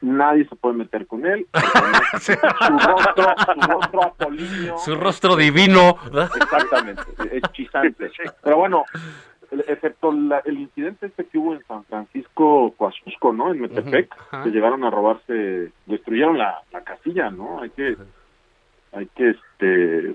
[0.00, 1.46] nadie se puede meter con él.
[2.20, 4.78] su rostro, su rostro.
[4.78, 5.96] Su rostro divino.
[6.40, 8.10] Exactamente, hechizante.
[8.42, 8.84] Pero bueno,
[9.68, 10.10] excepto
[10.44, 13.52] el incidente este que hubo en San Francisco Coasusco, ¿no?
[13.52, 17.60] En Metepec, que llegaron a robarse, destruyeron la, la casilla, ¿no?
[17.60, 17.96] Hay que,
[18.92, 20.14] hay que, este,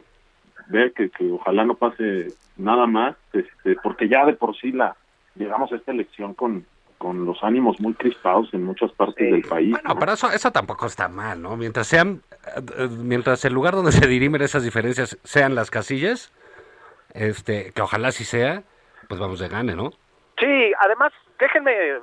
[0.67, 4.95] ver que, que ojalá no pase nada más, este, porque ya de por sí la,
[5.35, 6.65] llegamos a esta elección con
[7.01, 9.71] con los ánimos muy crispados en muchas partes del país.
[9.71, 11.57] Bueno, pero eso, eso tampoco está mal, ¿no?
[11.57, 12.21] Mientras sean,
[12.77, 16.31] eh, mientras el lugar donde se dirimen esas diferencias sean las casillas,
[17.15, 18.61] este, que ojalá sí sea,
[19.09, 19.89] pues vamos de gane, ¿no?
[20.37, 22.01] Sí, además, déjenme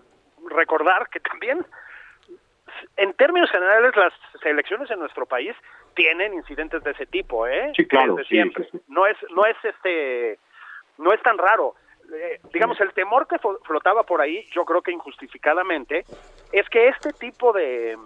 [0.51, 1.65] recordar que también,
[2.97, 4.13] en términos generales, las
[4.45, 5.55] elecciones en nuestro país
[5.95, 7.71] tienen incidentes de ese tipo, ¿eh?
[7.77, 8.17] Sí, claro.
[8.17, 8.69] Desde siempre.
[8.89, 10.41] No es, no es este,
[10.99, 11.77] no es tan raro.
[12.13, 16.05] Eh, digamos, el temor que flotaba por ahí, yo creo que injustificadamente,
[16.53, 17.99] es que este tipo de,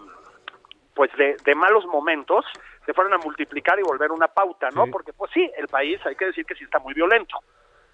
[0.94, 2.44] pues de, malos momentos
[2.84, 4.86] se fueran a multiplicar y volver una pauta, ¿no?
[4.88, 7.38] Porque, pues sí, el país, hay que decir que sí está muy violento.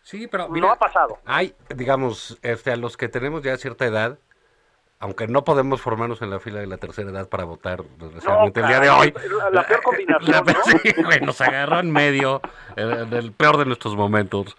[0.02, 1.18] Sí, pero no ha pasado.
[1.26, 4.18] Hay, digamos, este, a los que tenemos ya cierta edad,
[5.00, 8.66] aunque no podemos formarnos en la fila de la tercera edad para votar desgraciadamente el
[8.66, 9.14] día de hoy.
[9.52, 11.26] La, peor combinación, ¿no?
[11.26, 12.40] nos agarró en medio
[12.76, 14.56] del peor de nuestros momentos.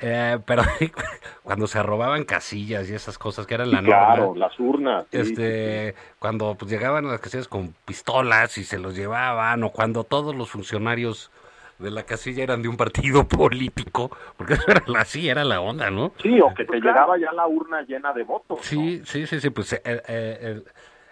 [0.00, 0.62] Eh, pero
[1.42, 5.06] cuando se robaban casillas y esas cosas que eran la claro, las urnas.
[5.10, 10.04] este, cuando pues, llegaban a las casillas con pistolas y se los llevaban, o cuando
[10.04, 11.30] todos los funcionarios
[11.78, 15.90] de la casilla eran de un partido político, porque eso era así, era la onda,
[15.90, 16.12] ¿no?
[16.22, 18.60] Sí, o que te llegaba ya la urna llena de votos.
[18.62, 20.62] Sí, sí, sí, sí, pues eh, eh,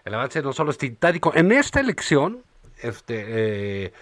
[0.04, 1.32] el, avance no solo es titánico.
[1.34, 2.42] En esta elección,
[2.82, 3.92] este, eh,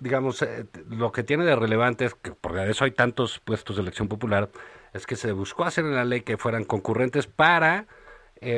[0.00, 0.44] digamos,
[0.90, 4.48] lo que tiene de relevante es que, por eso hay tantos puestos de elección popular,
[4.92, 7.86] es que se buscó hacer en la ley que fueran concurrentes para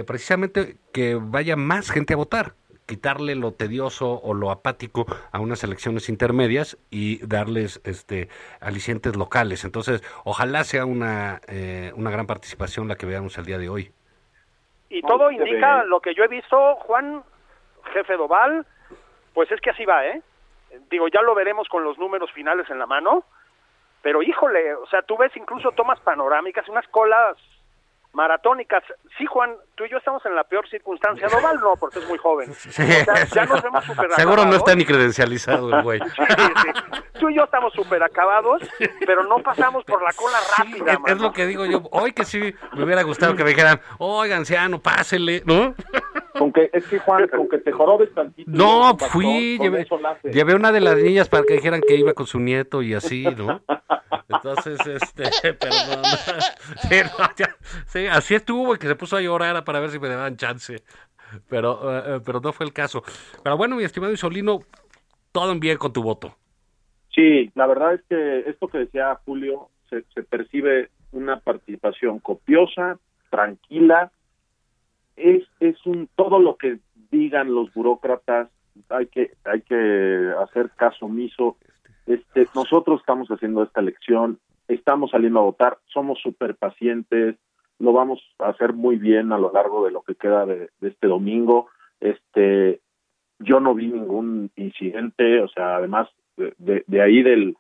[0.07, 2.55] precisamente que vaya más gente a votar
[2.89, 8.29] quitarle lo tedioso o lo apático a unas elecciones intermedias y darles este
[8.61, 9.65] alicientes locales.
[9.65, 13.93] Entonces, ojalá sea una, eh, una gran participación la que veamos el día de hoy.
[14.89, 17.23] Y todo indica lo que yo he visto, Juan,
[17.93, 18.67] jefe Doval,
[19.35, 20.23] pues es que así va, ¿eh?
[20.91, 23.25] Digo, ya lo veremos con los números finales en la mano,
[24.01, 27.37] pero híjole, o sea, tú ves incluso tomas panorámicas, unas colas
[28.19, 28.83] maratónicas.
[29.17, 31.29] Sí, Juan, tú y yo estamos en la peor circunstancia.
[31.29, 32.53] Doval no, porque es muy joven.
[33.33, 36.01] ya nos vemos super Seguro no está ni credencializado el güey.
[37.21, 38.63] Tú y yo estamos súper acabados,
[39.07, 40.99] pero no pasamos por la cola rápida.
[41.07, 41.83] es, lo que digo yo.
[41.93, 45.75] Hoy que sí me hubiera gustado que me dijeran, oiga, anciano, pásele, ¿no?
[46.35, 48.51] Aunque es que Juan, aunque te jorobes tantito.
[48.51, 49.87] No, fui, llevé,
[50.25, 53.25] llevé, una de las niñas para que dijeran que iba con su nieto y así,
[53.37, 53.61] ¿no?
[54.29, 56.03] Entonces, este, perdón.
[57.87, 60.83] Sí, así estuvo, y que se puso a llorar para ver si me daban chance.
[61.49, 63.03] Pero, eh, eh, pero no fue el caso.
[63.43, 64.61] Pero bueno, mi estimado Isolino,
[65.33, 66.37] todo en bien con tu voto.
[67.15, 72.99] Sí, la verdad es que esto que decía Julio, se, se percibe una participación copiosa,
[73.31, 74.13] tranquila,
[75.17, 76.79] es, es un todo lo que
[77.11, 78.49] digan los burócratas
[78.89, 81.57] hay que hay que hacer caso omiso
[82.09, 87.37] este nosotros estamos haciendo esta elección estamos saliendo a votar somos súper pacientes
[87.79, 91.07] lo vamos a hacer muy bien a lo largo de lo que queda de, este
[91.07, 91.69] domingo
[92.01, 92.81] este
[93.39, 97.57] yo no vi ningún incidente o sea además de, de ahí del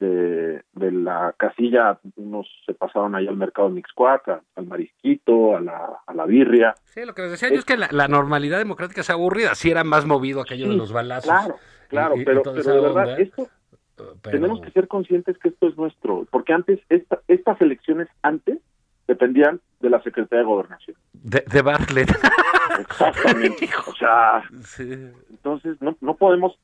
[0.00, 6.14] de, la casilla, unos se pasaron ahí al mercado Mixcuac, al marisquito, a la, a
[6.14, 6.74] la birria.
[6.84, 9.84] Sí, lo que les decía yo es que la, normalidad democrática es aburrida, si era
[9.84, 11.30] más movido aquello de los balazos.
[11.30, 11.56] Claro,
[11.88, 13.48] claro, pero, de verdad, esto,
[14.22, 18.58] tenemos que ser conscientes que esto es nuestro, porque antes, esta, estas elecciones antes
[19.06, 20.96] dependían de la Secretaría de Gobernación.
[21.12, 22.10] De, de Bartlett.
[22.80, 23.68] Exactamente.
[23.86, 24.42] o sea,
[25.30, 26.58] entonces no, no podemos,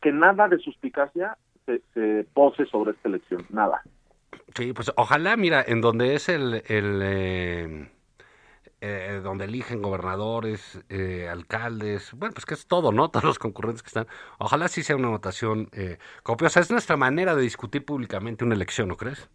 [0.00, 3.82] que nada de suspicacia se, pose sobre esta elección, nada.
[4.54, 7.88] Sí, pues ojalá, mira, en donde es el, el eh,
[8.80, 13.08] eh, donde eligen gobernadores, eh, alcaldes, bueno, pues que es todo, ¿no?
[13.10, 14.06] Todos los concurrentes que están.
[14.38, 15.68] Ojalá sí sea una votación
[16.22, 16.60] copiosa.
[16.60, 19.30] Es nuestra manera de discutir públicamente una elección, ¿no crees?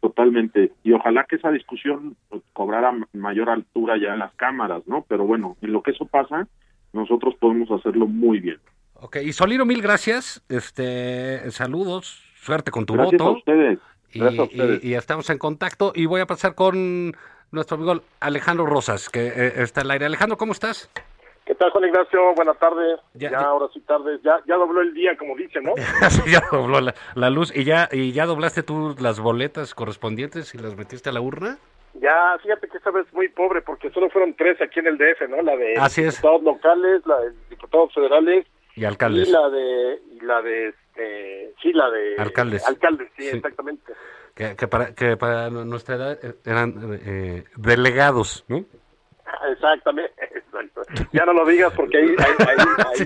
[0.00, 0.72] Totalmente.
[0.82, 2.16] Y ojalá que esa discusión
[2.52, 5.04] cobrara mayor altura ya en las cámaras, ¿no?
[5.08, 6.48] Pero bueno, en lo que eso pasa,
[6.92, 8.58] nosotros podemos hacerlo muy bien.
[8.94, 10.42] Ok, y Solino, mil gracias.
[10.48, 13.30] Este, saludos, suerte con tu gracias voto.
[13.30, 13.78] A ustedes.
[14.12, 14.84] Gracias y, a ustedes.
[14.84, 15.92] Y, estamos en contacto.
[15.94, 17.14] Y voy a pasar con
[17.52, 20.06] nuestro amigo Alejandro Rosas, que eh, está el aire.
[20.06, 20.90] Alejandro, ¿cómo estás?
[21.46, 22.34] ¿Qué tal, Juan Ignacio?
[22.36, 23.00] Buenas tardes.
[23.14, 24.20] Ya, ahora sí tardes.
[24.22, 25.74] Ya, ya dobló el día, como dicen, ¿no?
[26.30, 27.54] ya dobló la, luz.
[27.56, 31.58] ¿Y ya, ¿Y ya doblaste tú las boletas correspondientes y las metiste a la urna?
[31.94, 35.28] Ya, fíjate que esta vez muy pobre, porque solo fueron tres aquí en el DF,
[35.28, 35.42] ¿no?
[35.42, 39.28] La de Así diputados locales, la de diputados federales y alcaldes.
[39.28, 42.66] Y la de, y la de este, sí, la de alcaldes.
[42.66, 43.92] Alcaldes, sí, exactamente.
[44.34, 48.64] Que, que, para, que para nuestra edad eh, eran eh, delegados, ¿no?
[49.50, 50.82] Exactamente, exacto.
[51.12, 52.56] Ya no lo digas porque ahí, ahí, ahí,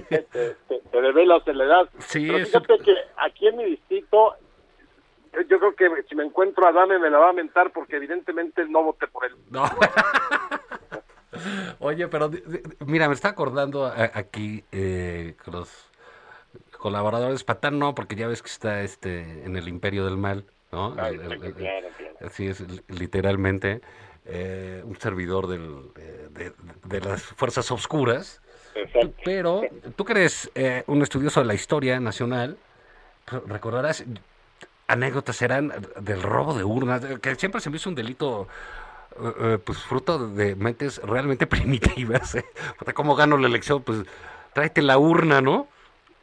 [0.08, 1.88] te, te, te, revelas de la edad.
[1.98, 4.36] Sí, Pero fíjate que aquí en mi distrito,
[5.48, 8.64] yo, creo que si me encuentro a Dame me la va a mentar porque evidentemente
[8.66, 9.32] no voté por él.
[9.50, 9.64] No.
[11.80, 12.30] Oye, pero
[12.86, 15.90] mira, me está acordando aquí eh, con los
[16.84, 20.94] colaboradores Patán, no, porque ya ves que está este en el imperio del mal, ¿no?
[22.20, 23.80] Así es, literalmente,
[24.26, 25.80] eh, un servidor del,
[26.84, 28.42] de, las fuerzas oscuras.
[29.24, 29.62] Pero,
[29.96, 32.58] tú crees eres un estudioso de la historia nacional,
[33.46, 34.04] recordarás,
[34.86, 38.46] anécdotas eran del robo de urnas, que siempre se me hizo un delito
[39.22, 42.34] eh, eh, pues fruto de mentes realmente primitivas.
[42.34, 42.44] ¿eh?
[42.92, 43.82] ¿Cómo gano la elección?
[43.82, 44.00] Pues
[44.52, 45.66] tráete la urna, ¿no?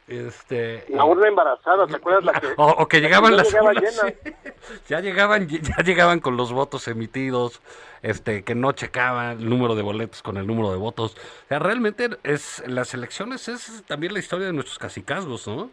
[0.08, 2.48] Este, la urna embarazada, ¿te acuerdas la que?
[2.56, 3.52] O, que llegaban las
[4.88, 7.62] ya llegaban, ya llegaban con los votos emitidos,
[8.02, 11.16] este, que no checaban el número de boletos con el número de votos.
[11.44, 15.70] O sea, realmente es las elecciones es también la historia de nuestros casicazgos, ¿no?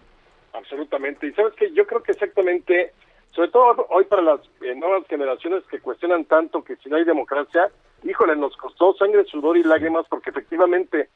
[0.54, 1.28] Absolutamente.
[1.28, 2.94] Y sabes que yo creo que exactamente
[3.32, 7.06] sobre todo hoy para las eh, nuevas generaciones que cuestionan tanto que si no hay
[7.06, 7.70] democracia,
[8.04, 11.10] híjole, nos costó sangre, sudor y lágrimas porque efectivamente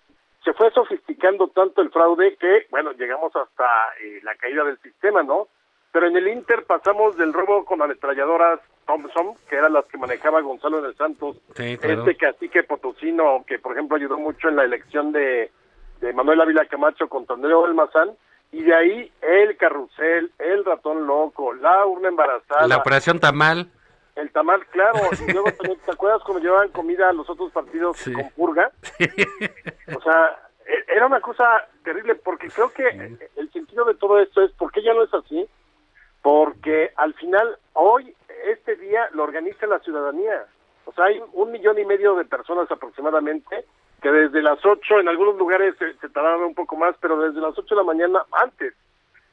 [0.43, 3.65] se fue sofisticando tanto el fraude que, bueno, llegamos hasta
[4.01, 5.47] eh, la caída del sistema, ¿no?
[5.91, 10.41] Pero en el Inter pasamos del robo con ametralladoras Thompson, que eran las que manejaba
[10.41, 15.11] Gonzalo de Santos, sí, este cacique potosino, que por ejemplo ayudó mucho en la elección
[15.11, 15.51] de,
[16.01, 18.11] de Manuel Ávila Camacho contra Andrés Almazán,
[18.51, 22.67] y de ahí el carrusel, el ratón loco, la urna embarazada.
[22.67, 23.67] La operación tamal.
[24.15, 24.99] El tamal, claro.
[25.27, 28.71] Y luego también, ¿te acuerdas cuando llevaban comida a los otros partidos con purga?
[29.95, 34.41] O sea, e, era una cosa terrible porque creo que el sentido de todo esto
[34.41, 35.47] es, ¿por qué ya no es así?
[36.21, 40.45] Porque al final, hoy, este día, lo organiza la ciudadanía.
[40.85, 43.65] O sea, hay un millón y medio de personas aproximadamente
[44.01, 47.57] que desde las 8, en algunos lugares se, tardaron un poco más, pero desde las
[47.57, 48.73] 8 de la mañana antes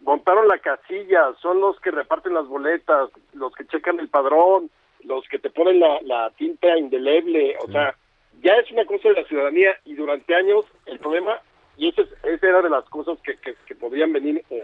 [0.01, 4.71] montaron la casilla, son los que reparten las boletas, los que checan el padrón,
[5.05, 7.95] los que te ponen la, la tinta indeleble, o sea,
[8.43, 11.41] ya es una cosa de la ciudadanía y durante años el problema,
[11.77, 14.63] y esa ese era de las cosas que, que, podrían venir eh,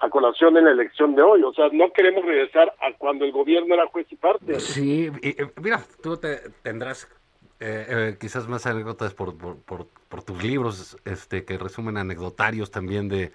[0.00, 3.32] a colación en la elección de hoy, o sea, no queremos regresar a cuando el
[3.32, 4.58] gobierno era juez y parte.
[4.58, 5.10] Sí,
[5.60, 7.08] mira, tú te, tendrás
[7.62, 9.58] eh, eh, quizás más anécdotas por, por,
[10.08, 13.32] por, tus libros este que resumen anecdotarios también de,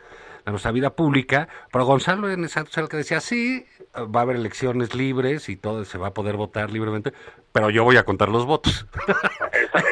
[0.48, 3.66] nuestra vida pública, pero Gonzalo en esa el que decía, sí,
[3.96, 7.14] va a haber elecciones libres y todo, se va a poder votar libremente,
[7.52, 8.88] pero yo voy a contar los votos.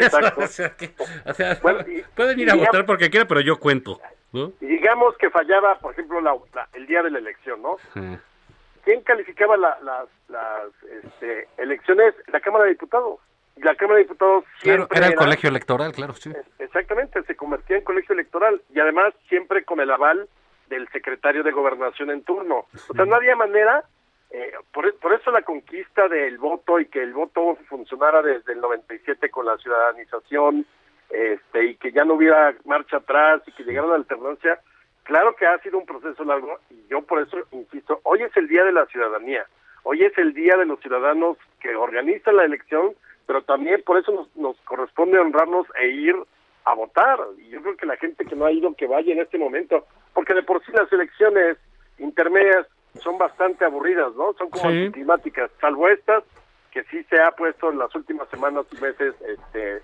[0.02, 0.42] Exacto.
[2.16, 4.00] pueden ir a votar porque quieran, pero yo cuento.
[4.62, 6.36] Y digamos que fallaba, por ejemplo, la,
[6.74, 7.78] el día de la elección, ¿no?
[8.84, 9.82] ¿Quién calificaba las,
[10.28, 10.70] las
[11.04, 12.14] este, elecciones?
[12.28, 13.20] La Cámara de Diputados
[13.58, 16.32] la Cámara de Diputados siempre era el colegio electoral, claro, sí.
[16.60, 20.28] Exactamente, se convertía en colegio electoral y además siempre con el aval
[20.68, 22.66] del secretario de Gobernación en turno.
[22.90, 23.84] O sea, no había manera,
[24.32, 28.62] eh, por, por eso la conquista del voto y que el voto funcionara desde el
[28.62, 30.66] 97 con la ciudadanización
[31.10, 34.60] este, y que ya no hubiera marcha atrás y que llegara la alternancia,
[35.04, 38.48] claro que ha sido un proceso largo y yo por eso insisto, hoy es el
[38.48, 39.46] Día de la Ciudadanía,
[39.84, 42.96] hoy es el Día de los Ciudadanos que organizan la elección
[43.26, 46.16] pero también por eso nos, nos corresponde honrarnos e ir
[46.66, 47.20] a votar.
[47.38, 49.86] Y yo creo que la gente que no ha ido, que vaya en este momento,
[50.14, 51.58] porque de por sí las elecciones
[52.00, 52.68] intermedias
[53.02, 54.34] son bastante aburridas, ¿no?
[54.34, 56.24] Son como climáticas, salvo estas,
[56.72, 59.82] que sí se ha puesto en las últimas semanas y meses este,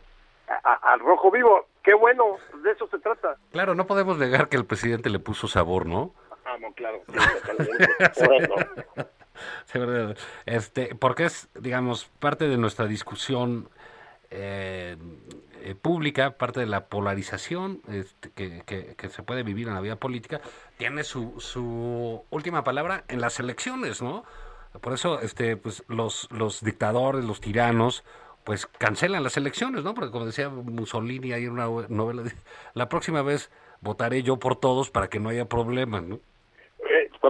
[0.64, 1.68] al rojo vivo.
[1.84, 3.38] Qué bueno, de eso se trata.
[3.52, 6.14] Claro, no podemos negar que el presidente le puso sabor, ¿no?
[6.46, 7.02] Ah, no, claro.
[10.46, 13.70] Este, porque es, digamos, parte de nuestra discusión
[14.32, 14.98] eh,
[15.62, 19.96] eh, pública, parte de la polarización este, que, que, se puede vivir en la vida
[19.98, 20.40] política,
[20.78, 24.24] tiene su, su última palabra en las elecciones, ¿no?
[24.82, 28.04] Por eso, este, pues, los, los dictadores, los tiranos,
[28.44, 29.94] pues cancelan las elecciones, ¿no?
[29.94, 32.24] Porque como decía Mussolini hay una novela,
[32.74, 33.50] la próxima vez
[33.82, 36.20] votaré yo por todos para que no haya problemas, ¿no?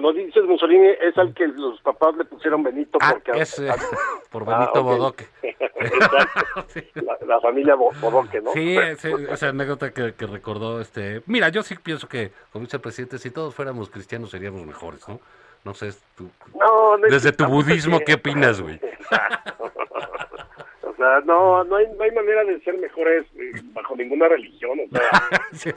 [0.01, 3.33] Cuando dices Mussolini es al que los papás le pusieron Benito ah, porque
[4.31, 5.27] por Benito ah, Bodoque.
[7.27, 8.53] la, familia Bodoque, ¿no?
[8.53, 11.21] Sí, esa anécdota que, recordó este.
[11.25, 15.05] Mira, yo sí pienso que, como dice el presidente, si todos fuéramos cristianos seríamos mejores,
[15.09, 15.19] ¿no?
[15.65, 16.29] No sé, tú,
[17.09, 18.79] desde tu budismo, ¿qué opinas, güey?
[20.81, 23.25] o sea, no, no hay, no hay manera de ser mejores
[23.73, 25.75] bajo ninguna religión, o sea.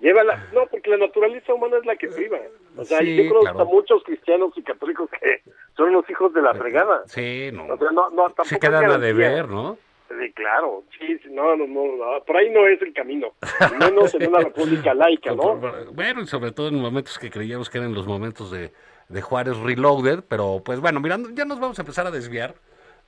[0.00, 2.38] Llévala, no, porque la naturaleza humana es la que priva.
[2.76, 5.42] O sea, yo conozco a muchos cristianos y católicos que
[5.76, 7.02] son los hijos de la fregada.
[7.06, 7.64] Sí, no.
[7.64, 9.78] O sea, no, no Se quedan a deber, ¿no?
[10.08, 13.34] Sí, claro, sí, no, no, no, por ahí no es el camino,
[13.76, 15.60] menos en una república laica, ¿no?
[15.92, 18.72] Bueno, y sobre todo en momentos que creíamos que eran los momentos de,
[19.08, 22.54] de Juárez Reloaded, pero pues bueno, mirando, ya nos vamos a empezar a desviar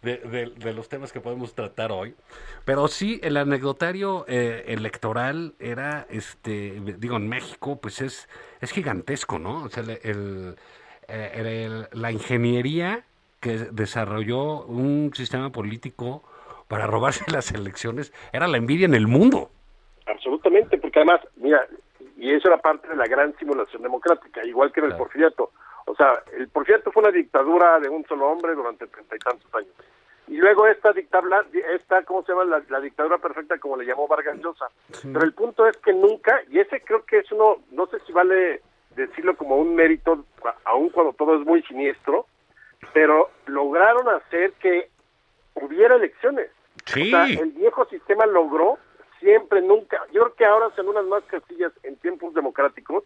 [0.02, 2.14] de, de, los temas que podemos tratar hoy.
[2.64, 8.28] Pero sí, el anecdotario eh, electoral era, este, digo, en México, pues es,
[8.60, 9.64] es gigantesco, ¿no?
[9.64, 10.56] O sea, el,
[11.08, 13.04] eh, la ingeniería
[13.40, 16.22] que desarrolló un sistema político
[16.68, 19.50] para robarse las elecciones era la envidia en el mundo.
[20.06, 21.66] Absolutamente, porque además, mira,
[22.16, 25.50] y eso era parte de la gran simulación democrática, igual que en el porfiriato.
[25.88, 29.54] O sea, el porfiriato fue una dictadura de un solo hombre durante treinta y tantos
[29.54, 29.72] años.
[30.28, 32.62] Y luego esta dictadura, esta, ¿cómo se llama?
[32.68, 34.66] La, dictadura perfecta, como le llamó Vargas Llosa.
[35.02, 38.12] Pero el punto es que nunca, y ese creo que es uno, no sé si
[38.12, 38.60] vale
[38.94, 40.24] decirlo como un mérito,
[40.64, 42.26] aun cuando todo es muy siniestro,
[42.92, 44.90] pero lograron hacer que
[45.54, 46.50] hubiera elecciones.
[46.84, 47.08] Sí.
[47.08, 48.78] O sea, el viejo sistema logró
[49.20, 53.04] siempre, nunca, yo creo que ahora se unas más castillas en tiempos democráticos,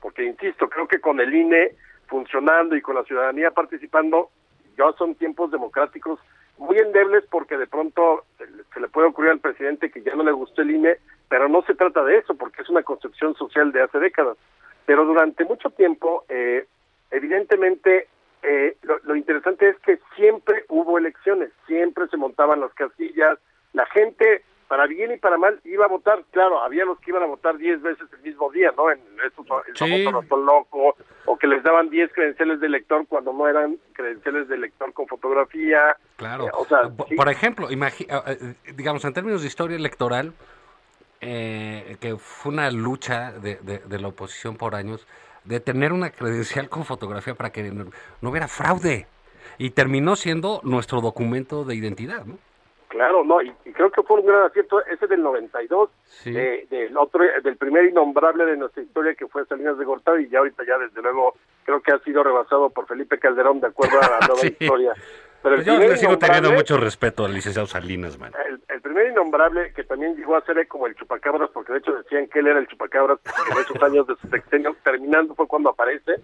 [0.00, 1.76] porque insisto, creo que con el INE
[2.12, 4.28] funcionando y con la ciudadanía participando,
[4.76, 6.20] ya son tiempos democráticos
[6.58, 10.32] muy endebles porque de pronto se le puede ocurrir al presidente que ya no le
[10.32, 10.98] gustó el INE,
[11.30, 14.36] pero no se trata de eso porque es una construcción social de hace décadas.
[14.84, 16.66] Pero durante mucho tiempo, eh,
[17.10, 18.08] evidentemente,
[18.42, 23.38] eh, lo, lo, interesante es que siempre hubo elecciones, siempre se montaban las casillas,
[23.72, 26.24] la gente para bien y para mal, iba a votar.
[26.30, 28.90] Claro, había los que iban a votar 10 veces el mismo día, ¿no?
[28.90, 30.96] En estos, el famoso loco,
[31.26, 35.06] o que les daban 10 credenciales de elector cuando no eran credenciales de elector con
[35.08, 35.94] fotografía.
[36.16, 36.48] Claro.
[36.54, 40.32] o sea, por, ejemplo, ah, eh, digamos, en términos de historia electoral,
[41.20, 45.06] eh, que fue una lucha de, de, la oposición por años,
[45.44, 47.90] de tener una credencial con fotografía para que no,
[48.22, 49.06] no hubiera fraude.
[49.58, 52.38] Y terminó siendo nuestro documento de identidad, ¿no?
[52.92, 55.88] Claro, no, y, creo que fue un gran acierto ese del 92,
[56.26, 60.40] del otro, del primer innombrable de nuestra historia que fue Salinas de Gortari, y ya
[60.40, 61.34] ahorita ya desde luego
[61.64, 64.92] creo que ha sido rebasado por Felipe Calderón de acuerdo a la nueva historia.
[65.42, 68.30] Pero pues yo le sigo teniendo mucho respeto al licenciado Salinas, man.
[68.68, 72.28] El, primer innombrable que también llegó a ser como el chupacabras, porque de hecho decían
[72.28, 73.20] que él era el chupacabras
[73.50, 76.16] en esos años de su sexenio, terminando fue cuando aparece.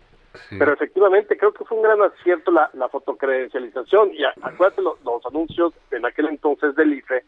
[0.50, 4.12] Pero efectivamente creo que fue un gran acierto la, la fotocredencialización.
[4.14, 7.24] Y acuérdate los, anuncios en aquel entonces del IFE,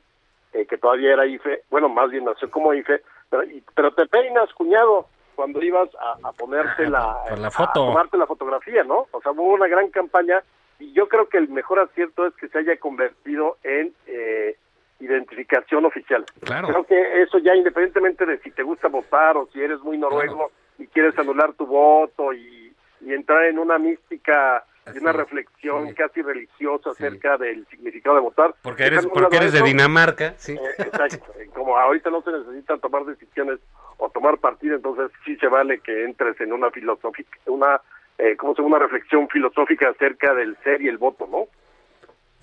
[0.53, 3.43] eh, que todavía era IFE, bueno, más bien nació como IFE, pero,
[3.75, 5.89] pero te peinas, cuñado, cuando ibas
[6.23, 7.71] a, ponerte la, la foto.
[7.71, 9.07] a tomarte la fotografía, ¿no?
[9.11, 10.43] O sea, hubo una gran campaña
[10.79, 14.57] y yo creo que el mejor acierto es que se haya convertido en eh,
[14.99, 16.25] identificación oficial.
[16.45, 16.69] Claro.
[16.69, 20.51] Creo que eso ya independientemente de si te gusta votar o si eres muy noruego
[20.79, 22.60] y quieres anular tu voto y,
[23.09, 28.55] entrar en una mística y una reflexión casi religiosa acerca del significado de votar.
[28.63, 30.53] Porque eres, porque eres de Dinamarca, sí.
[30.53, 31.33] Eh, exacto.
[31.55, 33.61] Como ahorita no se necesitan tomar decisiones
[33.99, 37.81] o tomar partido, entonces sí se vale que entres en una filosófica, una
[38.23, 41.47] eh, como una reflexión filosófica acerca del ser y el voto, ¿no?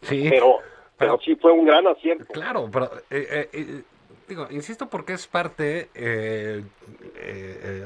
[0.02, 0.28] Sí.
[0.30, 0.58] Pero,
[0.98, 2.26] pero, sí fue un gran acierto.
[2.34, 3.84] Claro, pero eh, eh,
[4.28, 5.90] digo, insisto porque es parte,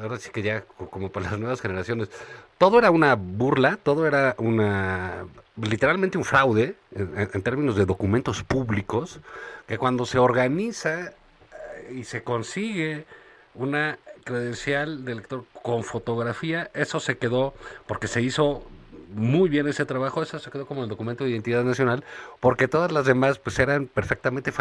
[0.01, 2.09] ahora sí que ya como para las nuevas generaciones,
[2.57, 5.25] todo era una burla, todo era una,
[5.55, 9.19] literalmente un fraude en términos de documentos públicos,
[9.67, 11.13] que cuando se organiza
[11.91, 13.05] y se consigue
[13.55, 17.53] una credencial de lector con fotografía, eso se quedó
[17.87, 18.63] porque se hizo
[19.13, 22.03] muy bien ese trabajo, eso se quedó como el documento de identidad nacional,
[22.39, 24.51] porque todas las demás pues eran perfectamente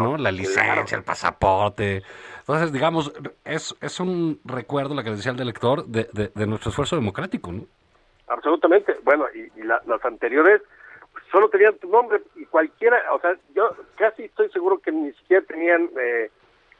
[0.00, 0.16] ¿no?
[0.16, 2.02] La licencia, el pasaporte.
[2.40, 3.12] Entonces, digamos,
[3.44, 7.64] es, es un recuerdo, la credencial de lector, de, de, nuestro esfuerzo democrático, ¿no?
[8.28, 8.96] Absolutamente.
[9.02, 10.62] Bueno, y, las anteriores
[11.30, 15.44] solo tenían tu nombre y cualquiera, o sea, yo casi estoy seguro que ni siquiera
[15.46, 15.90] tenían...
[15.98, 16.30] Eh,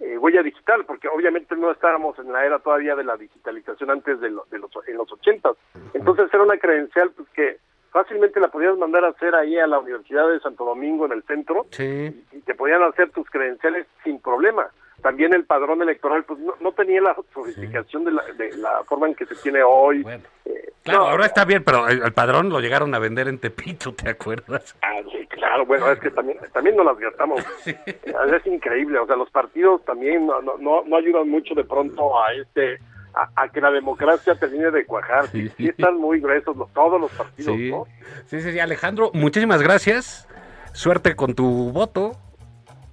[0.01, 4.21] eh, huella digital, porque obviamente no estábamos en la era todavía de la digitalización antes
[4.21, 5.51] de, los, en los 80.
[5.95, 7.59] Entonces era una credencial pues, que
[7.95, 11.23] fácilmente la podías mandar a hacer ahí a la Universidad de Santo Domingo en el
[11.23, 14.67] centro y, te podían hacer tus credenciales sin problema.
[15.01, 19.15] También el padrón electoral pues no, tenía la sofisticación de, la, de, la, forma en
[19.15, 20.05] que se tiene hoy.
[20.45, 24.11] Eh, claro, ahora está bien, pero el, padrón lo llegaron a vender en Tepito, ¿te
[24.11, 24.77] acuerdas?
[24.83, 27.45] Ah, sí, claro, bueno, es que también, también no las gastamos.
[27.65, 32.33] Es increíble, o sea, los partidos también no, no, no ayudan mucho de pronto a
[32.33, 32.81] este
[33.15, 35.29] a, que la democracia termine de cuajar.
[35.29, 37.87] Sí, están muy gruesos todos los partidos, ¿no?
[38.27, 40.29] Sí, sí, sí, Alejandro, muchísimas gracias.
[40.73, 42.17] Suerte con tu voto.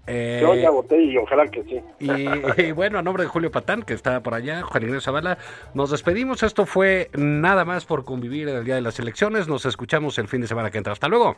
[0.08, 1.82] Eh, Yo ya voté y ojalá que sí.
[2.00, 5.38] Y, bueno, a nombre de Julio Patán, que está por allá, Juan Ignacio Zavala,
[5.74, 6.44] nos despedimos.
[6.44, 9.48] Esto fue nada más por convivir en el día de las elecciones.
[9.48, 10.94] Nos escuchamos el fin de semana que entra.
[10.94, 11.38] Hasta luego.